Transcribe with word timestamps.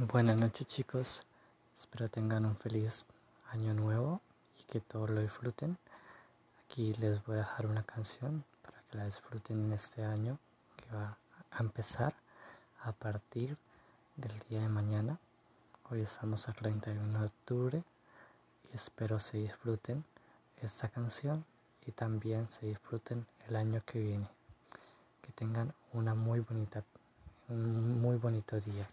Buenas 0.00 0.36
noches 0.36 0.64
chicos, 0.68 1.26
espero 1.76 2.08
tengan 2.08 2.46
un 2.46 2.56
feliz 2.56 3.04
año 3.50 3.74
nuevo 3.74 4.20
y 4.56 4.62
que 4.62 4.78
todos 4.78 5.10
lo 5.10 5.20
disfruten. 5.20 5.76
Aquí 6.62 6.94
les 6.94 7.24
voy 7.26 7.34
a 7.34 7.40
dejar 7.40 7.66
una 7.66 7.82
canción 7.82 8.44
para 8.62 8.80
que 8.82 8.96
la 8.96 9.06
disfruten 9.06 9.64
en 9.64 9.72
este 9.72 10.04
año 10.04 10.38
que 10.76 10.94
va 10.94 11.18
a 11.50 11.58
empezar 11.58 12.14
a 12.84 12.92
partir 12.92 13.56
del 14.14 14.38
día 14.48 14.60
de 14.60 14.68
mañana. 14.68 15.18
Hoy 15.90 16.02
estamos 16.02 16.46
al 16.46 16.54
31 16.54 17.18
de 17.18 17.26
octubre 17.26 17.82
y 18.70 18.76
espero 18.76 19.18
se 19.18 19.38
disfruten 19.38 20.04
esta 20.62 20.88
canción 20.88 21.44
y 21.84 21.90
también 21.90 22.48
se 22.48 22.66
disfruten 22.66 23.26
el 23.48 23.56
año 23.56 23.82
que 23.84 23.98
viene. 23.98 24.28
Que 25.22 25.32
tengan 25.32 25.74
una 25.92 26.14
muy 26.14 26.38
bonita, 26.38 26.84
un 27.48 28.00
muy 28.00 28.16
bonito 28.16 28.60
día. 28.60 28.88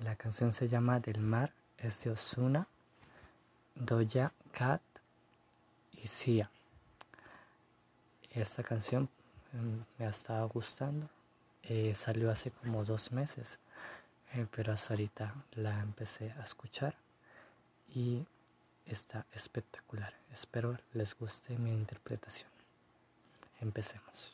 La 0.00 0.14
canción 0.14 0.52
se 0.52 0.68
llama 0.68 1.00
Del 1.00 1.20
mar, 1.20 1.52
es 1.76 2.04
de 2.04 2.10
Osuna, 2.10 2.68
Doja 3.74 4.32
Cat 4.52 4.80
y 5.92 6.06
Sia. 6.06 6.50
Esta 8.30 8.62
canción 8.62 9.08
mm, 9.52 9.80
me 9.98 10.06
ha 10.06 10.10
estado 10.10 10.48
gustando. 10.48 11.08
Eh, 11.64 11.94
salió 11.96 12.30
hace 12.30 12.52
como 12.52 12.84
dos 12.84 13.10
meses, 13.10 13.58
eh, 14.34 14.46
pero 14.54 14.72
hasta 14.72 14.94
ahorita 14.94 15.34
la 15.56 15.80
empecé 15.80 16.32
a 16.38 16.44
escuchar 16.44 16.94
y 17.92 18.24
está 18.86 19.26
espectacular. 19.32 20.14
Espero 20.32 20.78
les 20.92 21.18
guste 21.18 21.58
mi 21.58 21.72
interpretación. 21.72 22.50
Empecemos. 23.60 24.32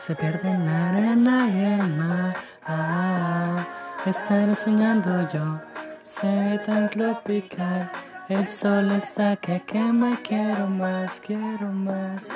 Se 0.00 0.14
pierde 0.16 0.48
en 0.48 0.64
la 0.64 0.88
arena 0.88 1.48
y 1.50 1.60
el 1.78 1.96
mar. 1.98 2.34
Ah, 2.66 3.58
estaré 4.06 4.54
soñando 4.54 5.28
yo. 5.30 5.60
Se 6.02 6.26
ve 6.26 6.58
tan 6.58 6.88
tropical. 6.88 7.90
El 8.30 8.46
sol 8.46 8.92
está 8.92 9.36
que 9.36 9.60
quema. 9.60 10.16
Quiero 10.26 10.68
más, 10.68 11.20
quiero 11.20 11.66
más. 11.66 12.34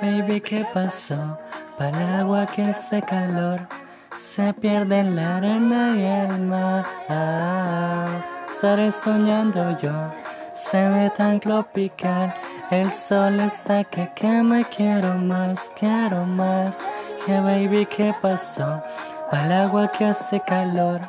Baby, 0.00 0.40
¿qué 0.40 0.66
pasó? 0.72 1.38
Para 1.76 1.90
el 1.90 2.20
agua 2.20 2.46
que 2.46 2.62
hace 2.62 3.02
calor. 3.02 3.60
Se 4.18 4.54
pierde 4.54 5.00
en 5.00 5.14
la 5.14 5.36
arena 5.36 5.94
y 5.96 6.04
el 6.04 6.40
mar. 6.40 6.86
Ah, 7.10 8.06
estaré 8.50 8.90
soñando 8.90 9.78
yo. 9.78 9.92
Se 10.54 10.88
ve 10.88 11.12
tan 11.14 11.38
tropical. 11.38 12.34
El 12.70 12.92
sol 12.92 13.40
está 13.40 13.84
que 13.84 14.10
quema. 14.14 14.64
Quiero 14.64 15.14
más, 15.14 15.70
quiero 15.78 16.24
más. 16.24 16.84
Que 17.26 17.38
baby, 17.40 17.86
¿qué 17.86 18.14
pasó? 18.22 18.82
Para 19.30 19.46
el 19.46 19.52
agua 19.52 19.92
que 19.92 20.06
hace 20.06 20.40
calor. 20.40 21.00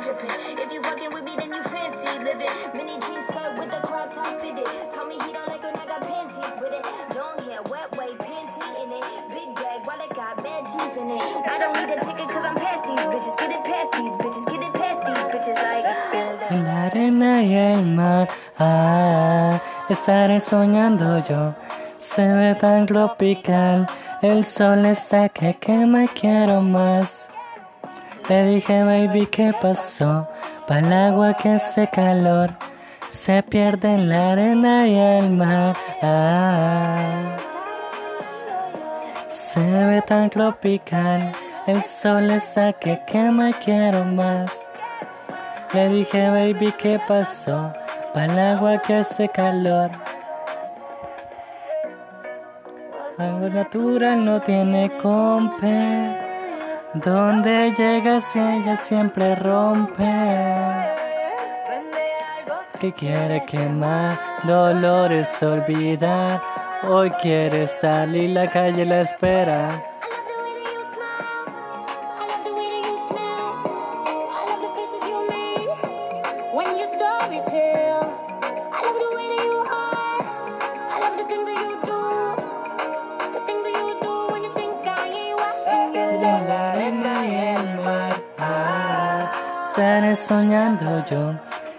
If 0.00 0.72
you 0.72 0.80
with 1.12 1.24
me, 1.24 1.36
then 1.36 1.52
you 1.52 1.62
fancy 1.64 2.24
living. 2.24 2.48
Mini 2.72 2.96
jeans 3.04 3.26
skirt 3.28 3.58
with 3.58 3.70
the 3.70 3.80
crop 3.86 4.14
top 4.14 4.40
fitted. 4.40 4.64
Tell 4.94 5.06
me 5.06 5.16
he 5.26 5.32
don't 5.32 5.46
like 5.46 5.62
when 5.62 5.76
I 5.76 5.84
got 5.84 6.00
panties 6.00 6.56
with 6.56 6.72
it. 6.72 6.84
Long 7.14 7.36
hair, 7.44 7.60
wet 7.68 7.92
way, 7.98 8.16
panty 8.16 8.64
in 8.82 8.92
it. 8.96 9.04
Big 9.28 9.54
bag, 9.54 9.84
while 9.84 10.00
it 10.00 10.14
got 10.14 10.40
cheese 10.40 10.96
in 10.96 11.10
it. 11.10 11.20
I 11.20 11.58
don't 11.58 11.76
need 11.76 11.92
a 11.92 12.00
ticket 12.00 12.28
cause 12.32 12.44
I'm 12.44 12.56
past 12.56 12.84
these 12.88 13.06
bitches. 13.12 13.36
Get 13.36 13.50
it 13.52 13.64
past 13.64 13.92
these 13.92 14.16
bitches. 14.22 14.44
Get 14.48 14.62
it 14.62 14.72
past 14.72 15.00
these 15.06 15.24
bitches. 15.32 15.56
Like. 15.68 16.10
Arena 16.86 17.42
y 17.42 17.54
el 17.54 17.84
mar. 17.84 18.28
Ah, 18.58 19.60
estaré 19.90 20.40
soñando 20.40 21.22
yo. 21.28 21.54
Se 21.98 22.26
ve 22.26 22.54
tan 22.54 22.86
tropical. 22.86 23.86
El 24.22 24.44
sol 24.44 24.86
está 24.86 25.28
que 25.28 25.54
quema 25.54 26.04
y 26.04 26.08
quiero 26.08 26.62
más. 26.62 27.29
Le 28.30 28.44
dije, 28.44 28.84
baby, 28.84 29.26
¿qué 29.26 29.52
pasó? 29.60 30.28
Para 30.68 30.86
el 30.86 30.92
agua 30.92 31.34
que 31.34 31.48
hace 31.48 31.88
calor, 31.88 32.50
se 33.08 33.42
pierde 33.42 33.92
en 33.92 34.08
la 34.08 34.30
arena 34.30 34.86
y 34.86 34.96
el 34.96 35.30
mar. 35.32 35.74
Ah, 36.00 37.36
se 39.32 39.58
ve 39.60 40.00
tan 40.02 40.30
tropical, 40.30 41.32
el 41.66 41.82
sol 41.82 42.30
está 42.30 42.72
que 42.72 43.00
quema 43.04 43.50
quiero 43.64 44.04
más. 44.04 44.68
Le 45.72 45.88
dije, 45.88 46.30
baby, 46.30 46.72
¿qué 46.78 47.00
pasó? 47.08 47.72
Para 48.14 48.32
el 48.32 48.38
agua 48.38 48.78
que 48.78 48.94
hace 48.94 49.28
calor. 49.28 49.90
Algo 53.18 53.48
natural 53.48 54.24
no 54.24 54.40
tiene 54.40 54.88
compe. 55.02 56.29
Donde 56.94 57.72
llegas 57.78 58.34
ella 58.34 58.76
siempre 58.76 59.36
rompe. 59.36 60.02
Que 62.80 62.92
quiere 62.92 63.44
quemar, 63.46 64.18
dolores 64.42 65.40
olvidar. 65.40 66.42
Hoy 66.82 67.10
quiere 67.22 67.68
salir, 67.68 68.30
la 68.30 68.50
calle 68.50 68.84
la 68.84 69.02
espera. 69.02 69.90
Estaré 89.80 90.14
soñando 90.14 91.02
yo. 91.10 91.34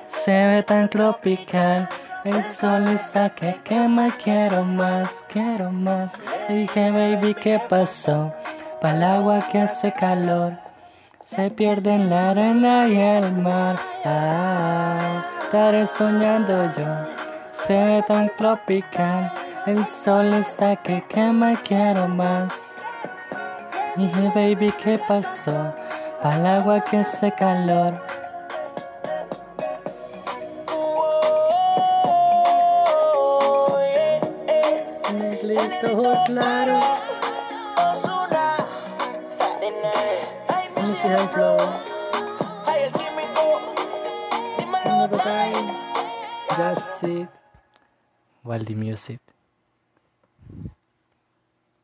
Se 0.10 0.32
ve 0.32 0.64
tan 0.64 0.90
tropical. 0.90 1.88
El 2.24 2.44
sol 2.44 2.88
está 2.88 3.30
que 3.30 3.54
quema, 3.64 4.10
quiero 4.24 4.66
más, 4.66 5.24
quiero 5.32 5.72
más. 5.72 6.12
Dije, 6.50 6.90
baby, 6.90 7.36
¿qué 7.36 7.62
pasó? 7.70 8.34
Para 8.82 8.96
el 8.96 9.04
agua 9.04 9.40
que 9.52 9.60
hace 9.60 9.94
calor. 9.94 10.54
Se 11.28 11.52
pierde 11.52 11.94
en 11.94 12.10
la 12.10 12.32
arena 12.32 12.88
y 12.88 12.98
el 12.98 13.34
mar. 13.34 13.78
Ah, 14.04 15.24
estaré 15.44 15.86
soñando 15.86 16.74
yo. 16.76 16.92
Se 17.54 17.76
ve 17.86 18.04
tan 18.08 18.32
tropical. 18.36 19.32
El 19.68 19.86
sol 19.86 20.34
está 20.34 20.76
que 20.76 21.04
quema, 21.08 21.54
quiero 21.64 22.08
más. 22.08 22.74
Dije, 23.96 24.32
baby, 24.34 24.74
¿qué 24.84 25.00
pasó? 25.08 25.76
Para 26.22 26.38
el 26.38 26.46
agua 26.46 26.82
que 26.82 26.98
hace 26.98 27.32
calor. 27.32 27.94
Negrito 35.14 36.14
claro. 36.28 36.80
Vamos 40.76 41.06
a 41.06 41.14
el 41.14 41.30
flow. 41.30 41.58
That's 46.58 47.04
it. 47.04 47.30
Waldi 48.44 48.76
Music. 48.76 49.20